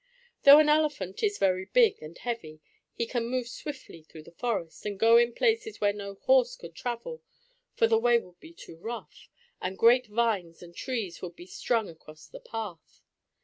[0.45, 2.59] Though an elephant is very big and heavy
[2.91, 6.73] he can move swiftly through the forest, and go in places where no horse could
[6.73, 7.21] travel,
[7.75, 9.29] for the way would be too rough,
[9.61, 13.03] and great vines and trees would be strung across the path.